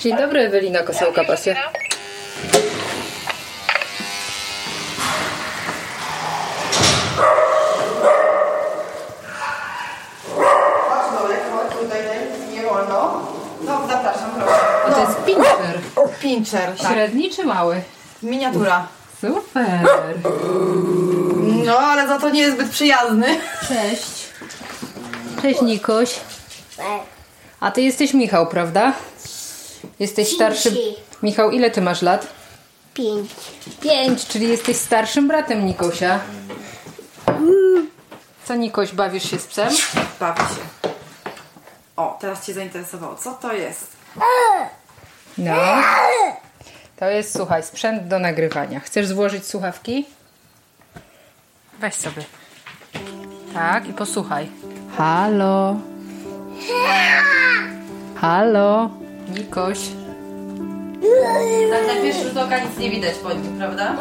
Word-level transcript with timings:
Dzień 0.00 0.16
dobry, 0.16 0.40
Ewelina. 0.40 0.78
No, 13.64 13.86
zapraszam, 13.88 14.30
proszę. 14.36 14.60
A 14.86 14.90
to 14.90 15.00
jest 15.00 15.24
pincher. 15.24 15.78
Pincher, 16.20 16.76
tak. 16.76 16.92
Średni 16.92 17.30
czy 17.30 17.44
mały? 17.44 17.82
Miniatura. 18.22 18.86
Super. 19.20 19.80
No, 21.64 21.78
ale 21.78 22.08
za 22.08 22.18
to 22.18 22.30
nie 22.30 22.40
jest 22.40 22.56
zbyt 22.56 22.70
przyjazny. 22.70 23.26
Cześć. 23.68 24.28
Cześć, 25.42 25.62
Nikoś. 25.62 26.20
A 27.60 27.70
ty 27.70 27.82
jesteś 27.82 28.14
Michał, 28.14 28.46
prawda? 28.46 28.92
Jesteś 29.98 30.34
starszy... 30.34 30.72
Michał, 31.22 31.50
ile 31.50 31.70
ty 31.70 31.80
masz 31.80 32.02
lat? 32.02 32.26
Pięć. 32.94 33.30
Pięć, 33.80 34.26
czyli 34.26 34.48
jesteś 34.48 34.76
starszym 34.76 35.28
bratem 35.28 35.66
Nikosia. 35.66 36.20
Co, 38.44 38.54
Nikoś, 38.54 38.92
bawisz 38.92 39.30
się 39.30 39.38
z 39.38 39.46
psem? 39.46 39.68
Bawi 40.20 40.40
się. 40.40 40.90
O, 41.96 42.16
teraz 42.20 42.46
Cię 42.46 42.54
zainteresowało. 42.54 43.14
Co 43.14 43.32
to 43.32 43.52
jest? 43.52 43.96
No. 45.38 45.56
To 46.96 47.04
jest, 47.10 47.36
słuchaj, 47.36 47.62
sprzęt 47.62 48.08
do 48.08 48.18
nagrywania. 48.18 48.80
Chcesz 48.80 49.06
złożyć 49.06 49.46
słuchawki? 49.46 50.06
Weź 51.80 51.94
sobie. 51.94 52.24
Tak, 53.54 53.88
i 53.88 53.92
posłuchaj. 53.92 54.50
Halo. 54.96 55.76
Halo. 58.20 58.90
Nikoś. 59.36 59.78
Tak 61.70 61.86
na 61.86 62.02
pierwszy 62.02 62.24
rzut 62.24 62.36
oka 62.36 62.58
nic 62.58 62.78
nie 62.78 62.90
widać 62.90 63.14
po 63.14 63.32
nim, 63.32 63.58
prawda? 63.58 63.96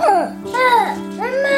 się 1.17 1.56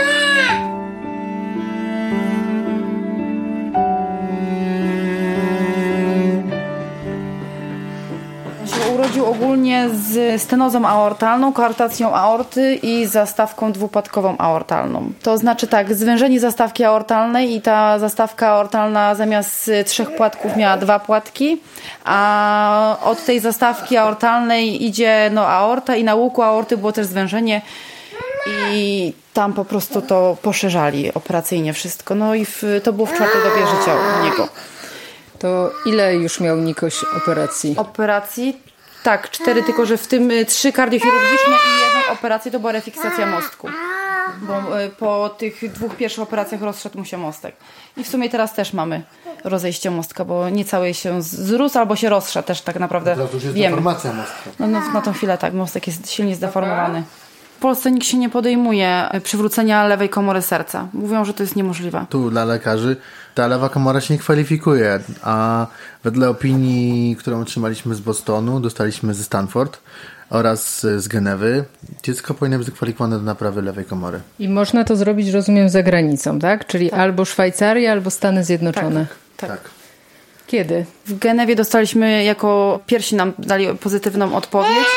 stenozą 10.38 10.86
aortalną, 10.88 11.54
koartacją 11.54 12.16
aorty 12.16 12.76
i 12.76 13.06
zastawką 13.06 13.72
dwupłatkową 13.72 14.38
aortalną. 14.38 15.12
To 15.24 15.38
znaczy 15.38 15.68
tak, 15.68 15.94
zwężenie 15.94 16.40
zastawki 16.40 16.84
aortalnej 16.84 17.56
i 17.56 17.62
ta 17.62 18.00
zastawka 18.00 18.48
aortalna 18.48 19.16
zamiast 19.16 19.72
trzech 19.86 20.16
płatków 20.16 20.56
miała 20.56 20.78
dwa 20.78 21.00
płatki, 21.00 21.62
a 22.06 22.98
od 23.04 23.26
tej 23.26 23.40
zastawki 23.40 23.98
aortalnej 23.98 24.86
idzie 24.86 25.30
no, 25.34 25.48
aorta 25.48 25.96
i 25.96 26.04
na 26.04 26.16
łuku 26.16 26.42
aorty 26.42 26.78
było 26.78 26.92
też 26.92 27.08
zwężenie 27.08 27.62
i 28.72 29.14
tam 29.34 29.54
po 29.54 29.66
prostu 29.66 30.02
to 30.02 30.38
poszerzali 30.42 31.14
operacyjnie 31.14 31.74
wszystko. 31.74 32.16
No 32.16 32.36
i 32.36 32.46
w, 32.46 32.64
to 32.84 32.94
było 32.94 33.08
w 33.08 33.14
czwartej 33.14 33.44
dobie 33.44 33.68
życia 33.68 33.96
u 33.96 34.24
niego. 34.24 34.48
To 35.40 35.72
ile 35.86 36.16
już 36.16 36.40
miał 36.40 36.58
Nikoś 36.58 37.04
operacji? 37.18 37.76
operacji. 37.78 38.69
Tak, 39.04 39.30
cztery, 39.30 39.64
tylko 39.64 39.86
że 39.86 39.98
w 39.98 40.08
tym 40.08 40.32
y, 40.32 40.46
trzy 40.46 40.72
kardiochirurgiczne 40.72 41.54
i 41.54 41.82
jedną 41.86 42.14
operację 42.14 42.52
to 42.52 42.60
była 42.60 42.72
refiksacja 42.72 43.26
mostku. 43.26 43.70
Bo 44.42 44.82
y, 44.82 44.90
po 44.90 45.30
tych 45.30 45.72
dwóch 45.74 45.96
pierwszych 45.96 46.24
operacjach 46.24 46.62
rozszedł 46.62 46.98
mu 46.98 47.06
się 47.06 47.18
mostek. 47.18 47.56
I 47.98 48.04
w 48.04 48.08
sumie 48.08 48.30
teraz 48.30 48.54
też 48.54 48.74
mamy 48.74 49.04
rozejście 49.44 49.92
mostka, 49.92 50.26
bo 50.26 50.50
nie 50.50 50.66
cały 50.66 50.94
się 50.94 51.22
zrósł 51.22 51.80
albo 51.80 51.96
się 51.96 52.10
rozszedł 52.10 52.48
też 52.48 52.62
tak 52.62 52.80
naprawdę. 52.80 53.16
To 53.16 53.34
już 53.34 53.44
jest 53.44 53.56
Wiemy. 53.56 53.70
deformacja 53.70 54.14
mostka. 54.14 54.50
No, 54.60 54.68
no, 54.68 54.80
na 54.94 55.02
tą 55.02 55.14
chwilę 55.14 55.38
tak, 55.38 55.54
mostek 55.54 55.88
jest 55.88 56.12
silnie 56.12 56.36
zdeformowany. 56.36 57.04
W 57.60 57.62
Polsce 57.62 57.92
nikt 57.92 58.08
się 58.08 58.18
nie 58.18 58.30
podejmuje 58.30 59.16
y, 59.16 59.22
przywrócenia 59.22 59.88
lewej 59.88 60.10
komory 60.10 60.42
serca. 60.42 60.88
Mówią, 60.94 61.26
że 61.26 61.34
to 61.34 61.44
jest 61.44 61.56
niemożliwe. 61.56 62.06
Tu 62.10 62.30
dla 62.30 62.46
lekarzy 62.46 62.96
ta 63.36 63.48
lewa 63.48 63.70
komora 63.70 64.02
się 64.02 64.14
nie 64.14 64.20
kwalifikuje, 64.20 65.00
a 65.24 65.68
wedle 66.04 66.30
opinii, 66.30 67.16
którą 67.16 67.42
otrzymaliśmy 67.42 67.96
z 67.96 68.00
Bostonu, 68.00 68.60
dostaliśmy 68.60 69.14
ze 69.14 69.24
Stanford 69.24 69.80
oraz 70.30 70.82
z 70.82 71.08
Genewy, 71.08 71.66
dziecko 72.04 72.34
powinno 72.34 72.58
być 72.58 72.68
zakwalifikowane 72.68 73.18
do 73.18 73.24
naprawy 73.24 73.62
lewej 73.62 73.86
komory. 73.86 74.20
I 74.40 74.50
można 74.50 74.84
to 74.84 74.96
zrobić, 74.96 75.30
rozumiem, 75.30 75.70
za 75.70 75.84
granicą, 75.84 76.40
tak? 76.40 76.68
Czyli 76.68 76.92
albo 76.92 77.26
Szwajcaria, 77.26 77.92
albo 77.92 78.10
Stany 78.10 78.44
Zjednoczone. 78.44 79.08
Tak. 79.38 79.50
Tak. 79.50 79.60
Kiedy? 80.48 80.86
W 81.06 81.20
Genewie 81.20 81.56
dostaliśmy 81.56 82.24
jako 82.24 82.80
pierwsi 82.86 83.16
nam 83.16 83.34
dali 83.40 83.68
pozytywną 83.68 84.36
odpowiedź. 84.36 84.88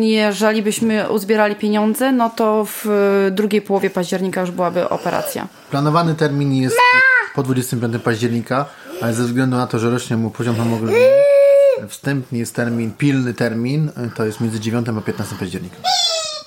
Jeżeli 0.00 0.62
byśmy 0.62 1.08
uzbierali 1.10 1.56
pieniądze, 1.56 2.12
no 2.12 2.30
to 2.30 2.64
w 2.64 2.86
drugiej 3.30 3.62
połowie 3.62 3.90
października 3.90 4.40
już 4.40 4.50
byłaby 4.50 4.88
operacja. 4.88 5.48
Planowany 5.70 6.14
termin 6.14 6.52
jest 6.52 6.76
po 7.34 7.42
25 7.42 8.02
października, 8.02 8.66
ale 9.02 9.14
ze 9.14 9.24
względu 9.24 9.56
na 9.56 9.66
to, 9.66 9.78
że 9.78 9.90
rośnie 9.90 10.16
mu 10.16 10.30
poziom 10.30 10.56
hemoglobiny, 10.56 11.00
wstępny 11.88 12.38
jest 12.38 12.54
termin, 12.54 12.92
pilny 12.92 13.34
termin, 13.34 13.90
to 14.16 14.24
jest 14.24 14.40
między 14.40 14.60
9 14.60 14.86
a 14.88 15.00
15 15.00 15.36
października. 15.36 15.76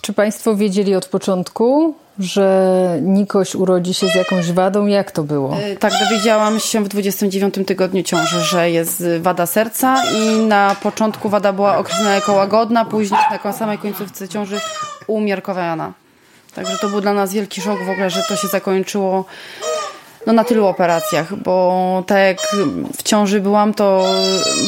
Czy 0.01 0.13
Państwo 0.13 0.56
wiedzieli 0.56 0.95
od 0.95 1.06
początku, 1.06 1.95
że 2.19 3.00
Nikoś 3.02 3.56
urodzi 3.56 3.94
się 3.94 4.07
z 4.07 4.16
jakąś 4.16 4.52
wadą? 4.52 4.85
Jak 4.85 5.12
to 5.12 5.24
było? 5.24 5.57
Y, 5.72 5.75
Tak, 5.75 5.94
dowiedziałam 6.09 6.59
się 6.59 6.84
w 6.84 6.88
29 6.88 7.56
tygodniu 7.68 8.03
ciąży, 8.03 8.41
że 8.41 8.72
jest 8.72 9.03
wada 9.19 9.46
serca 9.46 9.96
i 10.16 10.38
na 10.38 10.75
początku 10.84 11.30
wada 11.30 11.53
była 11.53 11.78
określona 11.78 12.16
jako 12.16 12.34
łagodna, 12.34 12.85
później 12.85 13.19
na 13.44 13.53
samej 13.53 13.78
końcówce 13.78 14.28
ciąży 14.28 14.59
umiarkowana. 15.07 15.94
Także 16.56 16.78
to 16.78 16.90
był 16.90 17.02
dla 17.02 17.13
nas 17.13 17.34
wielki 17.34 17.62
szok 17.62 17.80
w 17.85 17.90
ogóle, 17.90 18.09
że 18.09 18.22
to 18.30 18.36
się 18.36 18.47
zakończyło 18.47 19.25
no, 20.28 20.34
na 20.34 20.44
tylu 20.44 20.66
operacjach, 20.68 21.35
bo 21.35 22.03
tak 22.07 22.18
jak 22.18 22.38
w 22.97 23.03
ciąży 23.03 23.41
byłam, 23.41 23.74
to 23.74 24.06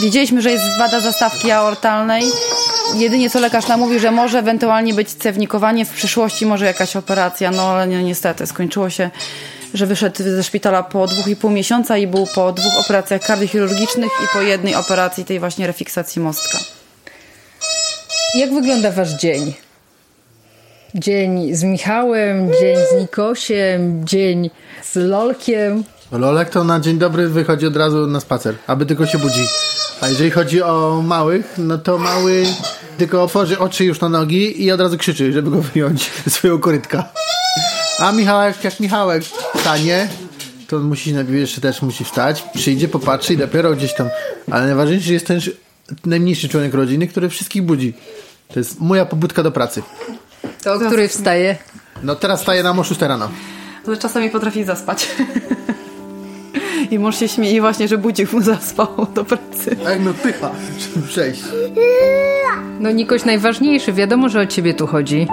wiedzieliśmy, 0.02 0.42
że 0.42 0.52
jest 0.52 0.78
wada 0.80 1.00
zastawki 1.00 1.52
aortalnej. 1.52 2.24
Jedynie 2.96 3.30
co 3.30 3.40
lekarz 3.40 3.68
nam 3.68 3.80
mówi, 3.80 4.00
że 4.00 4.12
może 4.12 4.40
ewentualnie 4.40 4.94
być 4.94 5.14
cewnikowanie, 5.14 5.86
w 5.86 5.90
przyszłości 5.94 6.46
może 6.46 6.66
jakaś 6.66 6.96
operacja, 6.96 7.52
no 7.52 7.64
ale 7.64 7.88
ni- 7.88 8.04
niestety 8.04 8.48
skończyło 8.48 8.90
się, 8.90 9.10
że 9.74 9.86
wyszedł 9.86 10.24
ze 10.24 10.44
szpitala 10.44 10.84
po 10.84 11.08
dwóch 11.08 11.28
i 11.28 11.36
pół 11.36 11.52
miesiąca 11.52 11.98
i 11.98 12.08
był 12.08 12.28
po 12.36 12.52
dwóch 12.52 12.80
operacjach 12.80 13.22
kardiochirurgicznych 13.22 14.12
i 14.24 14.28
po 14.34 14.42
jednej 14.42 14.76
operacji 14.76 15.26
tej 15.26 15.40
właśnie 15.40 15.68
refiksacji 15.68 16.22
mostka. 16.22 16.58
Jak 18.36 18.54
wygląda 18.54 18.92
Wasz 18.92 19.10
dzień? 19.14 19.54
Dzień 20.96 21.56
z 21.56 21.64
Michałem, 21.64 22.52
dzień 22.62 22.78
z 22.92 23.02
Nikosiem, 23.02 24.08
dzień 24.08 24.50
z 24.84 24.96
Lolkiem. 24.96 25.84
Lolek 26.12 26.50
to 26.50 26.64
na 26.64 26.80
dzień 26.80 26.98
dobry 26.98 27.30
wychodzi 27.30 27.66
od 27.68 27.78
razu 27.78 28.08
na 28.08 28.20
spacer, 28.20 28.56
aby 28.68 28.86
tylko 28.86 29.06
się 29.06 29.18
budzi. 29.18 29.46
A 30.02 30.10
jeżeli 30.10 30.32
chodzi 30.32 30.62
o 30.62 31.02
małych, 31.06 31.56
no 31.58 31.78
to 31.78 31.98
mały 31.98 32.46
tylko 32.98 33.24
otworzy 33.24 33.60
oczy 33.60 33.86
już 33.86 34.02
na 34.02 34.10
nogi 34.10 34.64
i 34.64 34.72
od 34.72 34.80
razu 34.80 34.98
krzyczy, 34.98 35.34
żeby 35.34 35.50
go 35.50 35.62
wyjąć 35.62 36.12
ze 36.26 36.32
swojego 36.32 36.60
korytka. 36.60 37.10
A 38.00 38.12
Michałek, 38.12 38.64
jak 38.64 38.80
Michałek 38.80 39.24
wstanie, 39.56 40.08
to 40.68 40.78
on 40.78 40.84
musi 40.84 41.14
najpierw 41.14 41.38
jeszcze 41.38 41.62
też 41.62 41.82
musi 41.82 42.06
wstać, 42.06 42.44
przyjdzie, 42.56 42.88
popatrzy 42.88 43.34
i 43.34 43.38
dopiero 43.38 43.76
gdzieś 43.76 43.94
tam. 43.94 44.10
Ale 44.52 44.66
najważniejszy 44.66 45.14
jest 45.14 45.28
ten 45.28 45.40
najmniejszy 46.06 46.50
członek 46.50 46.74
rodziny, 46.74 47.08
który 47.08 47.30
wszystkich 47.30 47.62
budzi. 47.62 47.94
To 48.54 48.60
jest 48.60 48.80
moja 48.80 49.06
pobudka 49.06 49.44
do 49.44 49.52
pracy. 49.52 49.82
To 50.64 50.74
o 50.74 50.80
której 50.80 51.08
wstaje? 51.08 51.56
No 52.04 52.16
teraz 52.16 52.42
staje 52.42 52.64
nam 52.64 52.80
o 52.80 52.84
6 52.84 53.02
rano. 53.02 53.30
Ale 53.88 53.98
czasami 53.98 54.30
potrafi 54.30 54.64
zaspać. 54.64 55.08
I 56.92 57.00
mąż 57.00 57.20
się 57.20 57.28
śmieje 57.28 57.62
właśnie, 57.62 57.88
że 57.88 57.98
budzik 57.98 58.34
mu 58.34 58.42
zaspał 58.42 59.08
do 59.16 59.26
pracy. 59.26 59.78
A 59.86 59.90
jak 59.90 60.00
mnie 60.00 60.14
pycha, 60.14 60.52
żeby 60.80 61.08
przejść. 61.08 61.42
No 62.80 62.92
Nikoś 62.92 63.26
najważniejszy, 63.26 63.94
wiadomo, 63.94 64.30
że 64.30 64.40
o 64.40 64.46
ciebie 64.46 64.74
tu 64.74 64.88
chodzi. 64.88 65.28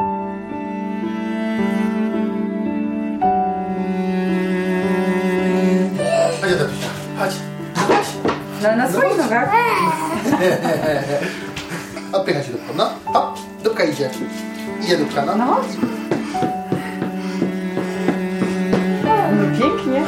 Dupka, 14.99 15.25
no. 15.25 15.37
No. 15.37 15.61
No 19.33 19.59
pięknie. 19.61 20.03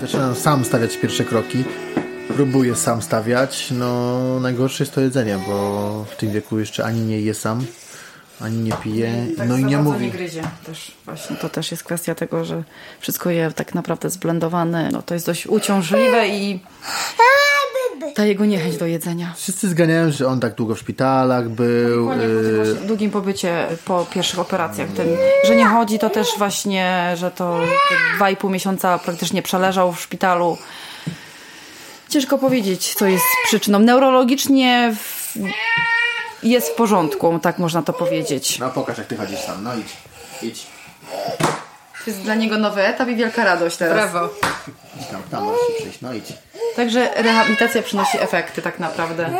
Zaczynam 0.00 0.34
sam 0.34 0.64
stawiać 0.64 0.96
pierwsze 0.96 1.24
kroki. 1.24 1.64
Próbuję 2.36 2.76
sam 2.76 3.02
stawiać. 3.02 3.68
No, 3.70 4.40
najgorsze 4.40 4.84
jest 4.84 4.94
to 4.94 5.00
jedzenie, 5.00 5.38
bo 5.46 6.04
w 6.10 6.16
tym 6.16 6.32
wieku 6.32 6.58
jeszcze 6.58 6.84
ani 6.84 7.00
nie 7.00 7.20
je 7.20 7.34
sam, 7.34 7.66
ani 8.40 8.56
nie 8.56 8.72
pije, 8.72 9.26
Tak 9.36 9.48
no 9.48 9.56
i 9.58 9.64
nie 9.64 9.78
mówi. 9.78 10.04
Nie 10.04 10.10
gryzie 10.10 10.42
też. 10.66 10.96
Właśnie 11.04 11.36
to 11.36 11.48
też 11.48 11.70
jest 11.70 11.84
kwestia 11.84 12.14
tego, 12.14 12.44
że 12.44 12.62
wszystko 13.00 13.30
je 13.30 13.52
tak 13.52 13.74
naprawdę 13.74 14.10
zblendowane. 14.10 14.90
No 14.92 15.02
to 15.02 15.14
jest 15.14 15.26
dość 15.26 15.46
uciążliwe 15.46 16.28
i 16.28 16.60
ta 18.14 18.24
jego 18.24 18.44
niechęć 18.44 18.76
do 18.76 18.86
jedzenia. 18.86 19.34
Wszyscy 19.36 19.68
zganiają, 19.68 20.10
że 20.10 20.26
on 20.26 20.40
tak 20.40 20.54
długo 20.54 20.74
w 20.74 20.78
szpitalach 20.78 21.48
był. 21.48 22.00
Dokładnie 22.00 22.26
po 22.26 22.42
tym 22.42 22.56
właśnie 22.56 22.86
długim 22.86 23.10
pobycie 23.10 23.66
po 23.84 24.06
pierwszych 24.10 24.38
operacjach. 24.38 24.88
Ten, 24.96 25.06
że 25.44 25.56
nie 25.56 25.66
chodzi, 25.66 25.98
to 25.98 26.10
też 26.10 26.28
właśnie, 26.38 27.12
że 27.16 27.30
to 27.30 27.60
dwa 28.16 28.30
i 28.30 28.36
pół 28.36 28.50
miesiąca 28.50 28.98
praktycznie 28.98 29.42
przeleżał 29.42 29.92
w 29.92 30.00
szpitalu. 30.00 30.58
Ciężko 32.08 32.38
powiedzieć, 32.38 32.94
co 32.94 33.06
jest 33.06 33.24
przyczyną. 33.44 33.78
Neurologicznie 33.78 34.94
w, 34.96 35.36
jest 36.42 36.68
w 36.68 36.74
porządku, 36.74 37.38
tak 37.42 37.58
można 37.58 37.82
to 37.82 37.92
powiedzieć. 37.92 38.58
No 38.58 38.70
pokaż 38.70 38.98
jak 38.98 39.06
ty 39.06 39.16
chodzisz 39.16 39.44
tam, 39.46 39.64
no 39.64 39.74
idź, 39.74 39.96
idź. 40.42 40.66
To 42.04 42.10
jest 42.10 42.22
dla 42.22 42.34
niego 42.34 42.58
nowy 42.58 42.86
etap 42.86 43.08
i 43.08 43.16
wielka 43.16 43.44
radość 43.44 43.76
teraz. 43.76 44.10
Brawo. 44.10 44.28
Tam, 45.10 45.22
tam 45.30 45.44
możesz 45.44 45.66
się 45.66 45.72
przejść, 45.78 46.00
no 46.00 46.12
idź. 46.12 46.32
Także 46.76 47.10
rehabilitacja 47.16 47.82
przynosi 47.82 48.18
efekty 48.20 48.62
tak 48.62 48.78
naprawdę. 48.78 49.30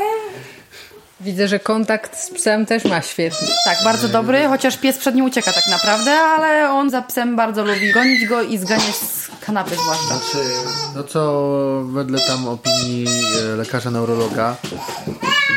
Widzę, 1.21 1.49
że 1.49 1.59
kontakt 1.59 2.19
z 2.19 2.31
psem 2.31 2.67
też 2.67 2.85
ma 2.85 3.03
świetny. 3.03 3.49
Tak, 3.65 3.77
bardzo 3.85 4.09
dobry, 4.09 4.49
chociaż 4.49 4.77
pies 4.79 4.99
przed 4.99 5.15
nim 5.15 5.25
ucieka 5.25 5.53
tak 5.53 5.69
naprawdę, 5.71 6.12
ale 6.21 6.71
on 6.71 6.91
za 6.91 7.03
psem 7.03 7.37
bardzo 7.37 7.65
lubi 7.65 7.93
gonić 7.93 8.27
go 8.27 8.43
i 8.43 8.59
zganiać 8.59 8.97
z 8.97 9.29
kanapy 9.47 9.71
zwłaszcza. 9.75 10.06
Znaczy, 10.06 10.49
no 10.94 11.05
co 11.05 11.83
wedle 11.85 12.19
tam 12.27 12.49
opinii 12.49 13.06
e, 13.53 13.56
lekarza 13.56 13.91
neurologa, 13.91 14.56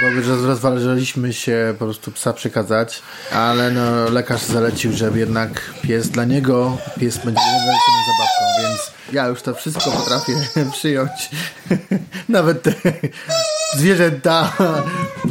bo 0.02 0.22
że 0.22 0.36
rozważaliśmy 0.36 1.34
się 1.34 1.76
po 1.80 1.86
prostu 1.86 2.12
psa 2.12 2.34
przekazać, 2.34 3.02
ale 3.34 3.72
no, 3.72 4.10
lekarz 4.10 4.42
zalecił, 4.42 4.94
że 4.94 5.12
jednak 5.16 5.62
pies 5.82 6.10
dla 6.10 6.26
niego, 6.26 6.78
pies 7.00 7.18
będzie 7.18 7.42
rewelacyjną 7.42 8.19
więc 8.62 8.92
ja 9.12 9.28
już 9.28 9.42
to 9.42 9.54
wszystko 9.54 9.92
potrafię 9.92 10.34
przyjąć. 10.74 11.30
Nawet 12.30 12.62
te 12.62 12.74
zwierzęta 13.78 14.52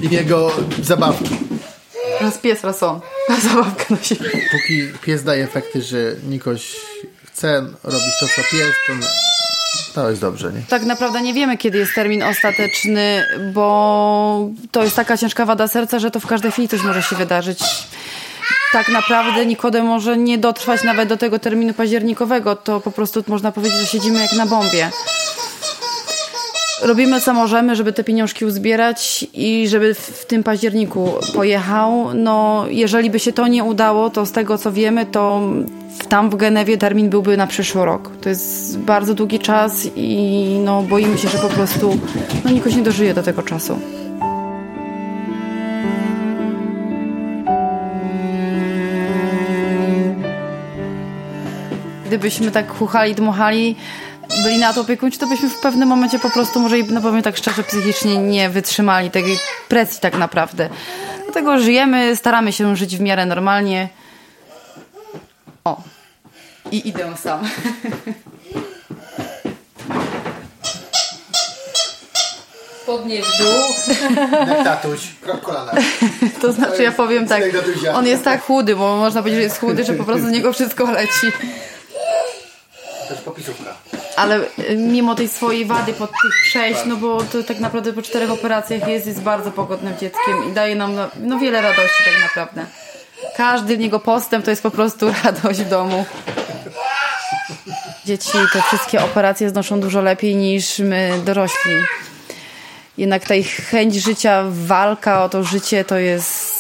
i 0.03 0.15
jego 0.15 0.51
zabawki. 0.83 1.39
Raz 2.21 2.39
pies, 2.39 2.65
raz 2.65 2.83
on. 2.83 3.01
Zabawkę 3.43 3.85
nosi. 3.91 4.17
Póki 4.53 4.89
pies 5.03 5.25
daje 5.25 5.45
efekty, 5.45 5.83
że 5.83 5.99
Nikoś 6.29 6.77
chce 7.25 7.67
robić 7.85 8.13
to, 8.21 8.27
co 8.27 8.43
pies, 8.51 8.75
to, 8.87 8.93
to 9.95 10.11
jest 10.11 10.21
dobrze, 10.21 10.53
nie? 10.53 10.63
Tak 10.69 10.83
naprawdę 10.83 11.21
nie 11.21 11.35
wiemy, 11.35 11.59
kiedy 11.59 11.79
jest 11.79 11.95
termin 11.95 12.23
ostateczny, 12.23 13.25
bo 13.53 14.51
to 14.71 14.85
jest 14.85 14.97
taka 14.97 15.17
ciężka 15.17 15.45
wada 15.47 15.69
serca, 15.69 15.99
że 15.99 16.11
to 16.11 16.21
w 16.21 16.27
każdej 16.27 16.53
chwili 16.53 16.69
coś 16.69 16.83
może 16.83 17.03
się 17.03 17.17
wydarzyć. 17.17 17.61
Tak 18.73 18.89
naprawdę 18.89 19.47
Nikodem 19.47 19.87
może 19.87 20.17
nie 20.17 20.39
dotrwać 20.39 20.85
nawet 20.85 21.09
do 21.09 21.17
tego 21.17 21.39
terminu 21.39 21.75
październikowego. 21.75 22.57
To 22.57 22.81
po 22.81 22.91
prostu 22.91 23.25
można 23.29 23.53
powiedzieć, 23.53 23.79
że 23.79 23.87
siedzimy 23.87 24.21
jak 24.21 24.33
na 24.33 24.47
bombie. 24.47 24.85
Robimy 26.83 27.21
co 27.21 27.35
możemy, 27.35 27.77
żeby 27.77 27.93
te 27.93 28.05
pieniążki 28.05 28.45
uzbierać 28.45 29.27
i 29.35 29.69
żeby 29.69 29.95
w 29.95 30.27
tym 30.27 30.43
październiku 30.43 31.15
pojechał. 31.35 32.15
No, 32.15 32.65
jeżeli 32.69 33.11
by 33.11 33.19
się 33.19 33.33
to 33.33 33.47
nie 33.47 33.65
udało, 33.65 34.11
to 34.11 34.27
z 34.27 34.33
tego 34.33 34.59
co 34.59 34.73
wiemy, 34.73 35.07
to 35.07 35.41
tam 36.09 36.31
w 36.31 36.37
Genewie 36.37 36.79
termin 36.79 37.11
byłby 37.11 37.37
na 37.37 37.47
przyszły 37.47 37.85
rok. 37.85 38.11
To 38.21 38.29
jest 38.29 38.79
bardzo 38.79 39.15
długi 39.15 39.39
czas 39.39 39.89
i 39.97 40.61
no, 40.65 40.83
boimy 40.83 41.19
się, 41.19 41.29
że 41.29 41.39
po 41.39 41.49
prostu 41.49 41.99
no, 42.45 42.51
Nikoś 42.51 42.77
nie 42.77 42.83
dożyje 42.83 43.15
do 43.15 43.23
tego 43.23 43.43
czasu. 43.43 43.79
Gdybyśmy 52.09 52.51
tak 52.51 52.73
chuchali, 52.79 53.15
dmuchali, 53.15 53.77
byli 54.43 54.59
na 54.59 54.73
to 54.73 54.81
opiekuńczy, 54.81 55.19
to 55.19 55.27
byśmy 55.27 55.51
w 55.51 55.61
pewnym 55.61 55.89
momencie 55.89 56.19
po 56.19 56.31
prostu, 56.31 56.61
może 56.61 56.79
i 56.79 56.85
no 56.85 57.01
powiem 57.01 57.23
tak 57.23 57.37
szczerze, 57.37 57.63
psychicznie 57.63 58.19
nie 58.19 58.51
wytrzymali 58.51 59.11
tej 59.11 59.25
presji 59.69 60.01
tak 60.01 60.19
naprawdę. 60.19 60.69
Dlatego 61.25 61.59
żyjemy, 61.59 62.17
staramy 62.17 62.53
się 62.53 62.77
żyć 62.77 62.97
w 62.97 63.01
miarę 63.01 63.27
normalnie. 63.27 63.89
O. 65.65 65.83
I 66.71 66.89
idę 66.89 67.17
sam. 67.17 67.41
Spodnie 72.83 73.23
w 73.23 73.39
dół. 73.39 73.97
Tatuś, 74.65 75.01
krok 75.21 75.41
kolana. 75.41 75.73
To 76.43 76.53
znaczy 76.53 76.83
ja 76.83 76.93
powiem 76.93 77.27
tak, 77.27 77.43
on 77.95 78.07
jest 78.07 78.25
tak 78.25 78.43
chudy, 78.43 78.77
bo 78.77 78.97
można 78.97 79.21
powiedzieć, 79.21 79.39
że 79.39 79.45
jest 79.45 79.61
chudy, 79.61 79.85
że 79.85 79.95
po 79.95 80.05
prostu 80.05 80.29
z 80.29 80.31
niego 80.31 80.53
wszystko 80.53 80.91
leci. 80.91 81.27
To 83.09 83.15
jest 83.15 83.25
popisówka. 83.25 83.75
Ale 84.17 84.41
y, 84.71 84.77
mimo 84.77 85.15
tej 85.15 85.29
swojej 85.29 85.67
wady 85.67 85.93
pod 85.93 86.11
tych 86.11 86.33
przejść, 86.43 86.81
no 86.87 86.97
bo 86.97 87.23
to 87.23 87.43
tak 87.43 87.61
naprawdę 87.61 87.93
po 87.93 88.03
czterech 88.03 88.31
operacjach 88.31 88.89
jest, 88.89 89.07
jest 89.07 89.21
bardzo 89.21 89.51
pogodnym 89.51 89.99
dzieckiem 89.99 90.51
i 90.51 90.53
daje 90.53 90.77
nam 90.77 90.95
no, 90.95 91.09
no 91.21 91.39
wiele 91.39 91.63
radości 91.63 92.05
tak 92.05 92.23
naprawdę. 92.23 92.67
Każdy 93.37 93.77
w 93.77 93.81
niego 93.81 94.01
postęp 94.01 94.45
to 94.45 94.51
jest 94.51 94.63
po 94.63 94.71
prostu 94.71 95.13
radość 95.25 95.61
w 95.61 95.69
domu. 95.69 96.05
Dzieci 98.05 98.39
te 98.53 98.63
wszystkie 98.63 99.05
operacje 99.05 99.51
znoszą 99.51 99.81
dużo 99.81 100.03
lepiej 100.03 100.37
niż 100.37 100.79
my 100.79 101.21
dorośli. 101.25 101.75
Jednak 102.99 103.25
ta 103.25 103.35
ich 103.35 103.49
chęć 103.49 103.95
życia, 103.95 104.45
walka 104.51 105.25
o 105.25 105.29
to 105.29 105.45
życie 105.45 105.85
to 105.85 105.99
jest 105.99 106.59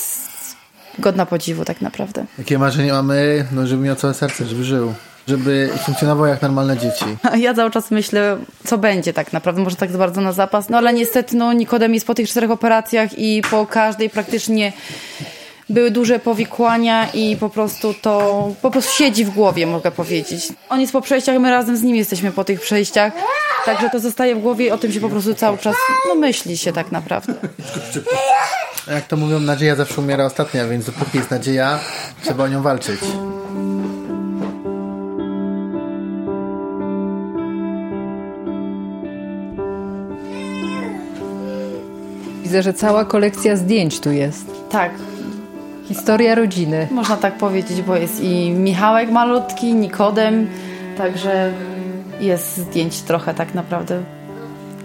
godna 0.98 1.26
podziwu 1.26 1.64
tak 1.64 1.80
naprawdę. 1.80 2.24
Jakie 2.38 2.58
marzenie 2.58 2.92
mamy? 2.92 3.46
No, 3.52 3.66
żeby 3.66 3.82
miał 3.82 3.96
całe 3.96 4.14
serce, 4.14 4.44
żeby 4.44 4.64
żył. 4.64 4.94
Żeby 5.28 5.70
funkcjonował 5.84 6.26
jak 6.26 6.42
normalne 6.42 6.78
dzieci. 6.78 7.04
Ja 7.36 7.54
cały 7.54 7.70
czas 7.70 7.90
myślę, 7.90 8.36
co 8.64 8.78
będzie 8.78 9.12
tak 9.12 9.32
naprawdę, 9.32 9.62
może 9.62 9.76
tak 9.76 9.96
bardzo 9.96 10.20
na 10.20 10.32
zapas. 10.32 10.68
No 10.68 10.78
ale 10.78 10.92
niestety, 10.92 11.36
no 11.36 11.52
Nikodem 11.52 11.94
jest 11.94 12.06
po 12.06 12.14
tych 12.14 12.28
czterech 12.28 12.50
operacjach 12.50 13.18
i 13.18 13.42
po 13.50 13.66
każdej 13.66 14.10
praktycznie 14.10 14.72
były 15.68 15.90
duże 15.90 16.18
powikłania 16.18 17.08
i 17.14 17.36
po 17.36 17.50
prostu 17.50 17.94
to 17.94 18.48
po 18.62 18.70
prostu 18.70 18.92
siedzi 18.92 19.24
w 19.24 19.30
głowie, 19.30 19.66
mogę 19.66 19.90
powiedzieć. 19.90 20.48
On 20.68 20.80
jest 20.80 20.92
po 20.92 21.00
przejściach, 21.00 21.38
my 21.38 21.50
razem 21.50 21.76
z 21.76 21.82
nim 21.82 21.96
jesteśmy 21.96 22.32
po 22.32 22.44
tych 22.44 22.60
przejściach, 22.60 23.12
także 23.64 23.90
to 23.90 24.00
zostaje 24.00 24.34
w 24.34 24.38
głowie 24.38 24.66
i 24.66 24.70
o 24.70 24.78
tym 24.78 24.92
się 24.92 25.00
po 25.00 25.08
prostu 25.08 25.34
cały 25.34 25.58
czas, 25.58 25.76
no 26.08 26.14
myśli 26.14 26.58
się 26.58 26.72
tak 26.72 26.92
naprawdę. 26.92 27.34
Jak 28.90 29.06
to 29.06 29.16
mówią, 29.16 29.40
nadzieja 29.40 29.76
zawsze 29.76 30.00
umiera 30.00 30.24
ostatnia, 30.24 30.66
więc 30.66 30.86
dopóki 30.86 31.18
jest 31.18 31.30
nadzieja, 31.30 31.78
trzeba 32.22 32.44
o 32.44 32.48
nią 32.48 32.62
walczyć. 32.62 33.00
Widzę, 42.48 42.62
że 42.62 42.74
cała 42.74 43.04
kolekcja 43.04 43.56
zdjęć 43.56 44.00
tu 44.00 44.12
jest. 44.12 44.46
Tak, 44.70 44.92
Historia 45.84 46.34
rodziny. 46.34 46.88
można 46.90 47.16
tak 47.16 47.38
powiedzieć, 47.38 47.82
bo 47.82 47.96
jest 47.96 48.20
i 48.20 48.50
Michałek 48.50 49.10
malutki, 49.10 49.74
Nikodem, 49.74 50.46
także 50.98 51.52
jest 52.20 52.56
zdjęć 52.56 53.00
trochę 53.00 53.34
tak 53.34 53.54
naprawdę. 53.54 54.02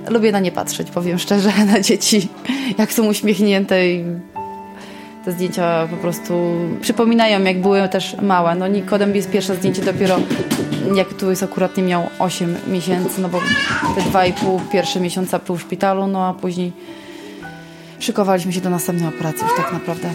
Lubię 0.10 0.32
na 0.32 0.40
nie 0.40 0.52
patrzeć, 0.52 0.92
powiem 0.92 1.20
szczerze, 1.20 1.52
na 1.74 1.80
dzieci, 1.82 2.28
jak 2.78 2.94
są 2.94 3.08
uśmiechnięte 3.08 3.90
i 3.90 4.04
te 5.26 5.32
zdjęcia 5.32 5.88
po 5.92 5.98
prostu 5.98 6.34
przypominają, 6.82 7.44
jak 7.44 7.62
były 7.62 7.90
też 7.90 8.16
małe. 8.22 8.56
No 8.56 8.68
Nikodem 8.68 9.16
jest 9.16 9.32
pierwsze 9.32 9.56
zdjęcie 9.56 9.82
dopiero, 9.82 10.18
jak 10.96 11.14
tu 11.14 11.30
jest 11.30 11.44
akurat 11.44 11.78
nie 11.78 11.84
miał 11.84 12.04
8 12.20 12.56
miesięcy, 12.68 13.22
no 13.22 13.30
bo 13.30 13.40
te 13.96 14.02
2,5 14.02 14.60
pierwsze 14.72 15.00
miesiąca 15.00 15.40
był 15.40 15.56
w 15.56 15.62
szpitalu, 15.62 16.08
no 16.08 16.26
a 16.28 16.34
później 16.34 16.72
szykowaliśmy 18.04 18.54
się 18.54 18.62
do 18.62 18.70
następnej 18.70 19.10
operacji 19.10 19.44
już 19.44 19.58
tak 19.58 19.74
naprawdę. 19.74 20.10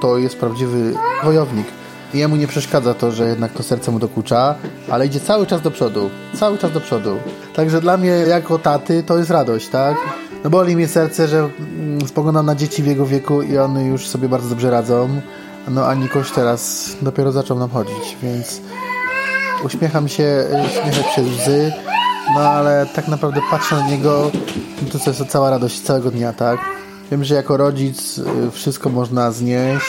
To 0.00 0.18
jest 0.18 0.38
prawdziwy 0.38 0.94
wojownik. 1.24 1.66
Jemu 2.14 2.36
nie 2.36 2.46
przeszkadza 2.46 2.94
to, 2.94 3.12
że 3.12 3.28
jednak 3.28 3.52
to 3.52 3.62
serce 3.62 3.90
mu 3.90 3.98
dokucza, 3.98 4.54
ale 4.90 5.06
idzie 5.06 5.20
cały 5.20 5.46
czas 5.46 5.62
do 5.62 5.70
przodu. 5.70 6.10
Cały 6.34 6.58
czas 6.58 6.72
do 6.72 6.80
przodu. 6.80 7.16
Także 7.54 7.80
dla 7.80 7.96
mnie, 7.96 8.10
jako 8.10 8.58
taty, 8.58 9.02
to 9.02 9.18
jest 9.18 9.30
radość, 9.30 9.68
tak? 9.68 9.96
No 10.44 10.50
boli 10.50 10.76
mnie 10.76 10.88
serce, 10.88 11.28
że 11.28 11.38
mm, 11.38 12.08
spoglądam 12.08 12.46
na 12.46 12.54
dzieci 12.54 12.82
w 12.82 12.86
jego 12.86 13.06
wieku 13.06 13.42
i 13.42 13.58
one 13.58 13.84
już 13.84 14.08
sobie 14.08 14.28
bardzo 14.28 14.48
dobrze 14.48 14.70
radzą, 14.70 15.20
No 15.68 15.86
a 15.86 15.94
Nikoś 15.94 16.30
teraz 16.30 16.90
dopiero 17.02 17.32
zaczął 17.32 17.58
nam 17.58 17.70
chodzić, 17.70 18.16
więc 18.22 18.60
uśmiecham 19.64 20.08
się, 20.08 20.24
y, 20.24 20.82
śmiechę 20.82 21.02
przez 21.12 21.26
łzy, 21.26 21.72
no 22.34 22.40
ale 22.40 22.86
tak 22.94 23.08
naprawdę 23.08 23.40
patrzę 23.50 23.74
na 23.74 23.88
niego, 23.88 24.30
no 24.82 24.90
to 24.90 24.98
to 24.98 25.10
jest 25.10 25.26
cała 25.28 25.50
radość 25.50 25.80
całego 25.80 26.10
dnia, 26.10 26.32
tak? 26.32 26.60
Wiem, 27.10 27.24
że 27.24 27.34
jako 27.34 27.56
rodzic 27.56 28.18
y, 28.18 28.50
wszystko 28.50 28.90
można 28.90 29.30
znieść, 29.30 29.86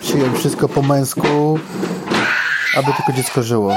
przyjąć 0.00 0.38
wszystko 0.38 0.68
po 0.68 0.82
męsku, 0.82 1.58
aby 2.76 2.86
tylko 2.96 3.12
dziecko 3.12 3.42
żyło. 3.42 3.76